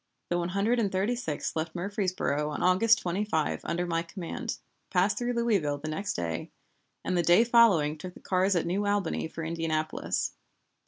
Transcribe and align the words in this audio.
The 0.31 0.39
One 0.39 0.49
Hundred 0.49 0.79
and 0.79 0.91
Thirty 0.91 1.15
sixth 1.15 1.55
left 1.55 1.75
Murfreesboro 1.75 2.49
on 2.49 2.63
August 2.63 2.97
25 3.03 3.61
under 3.63 3.85
my 3.85 4.01
command, 4.01 4.57
passed 4.89 5.19
through 5.19 5.33
Louisville 5.33 5.77
the 5.77 5.89
next 5.89 6.13
day, 6.15 6.49
and 7.05 7.15
the 7.15 7.21
day 7.21 7.43
following 7.43 7.99
took 7.99 8.15
the 8.15 8.19
cars 8.19 8.55
at 8.55 8.65
New 8.65 8.87
Albany 8.87 9.27
for 9.27 9.43
Indianapolis. 9.43 10.33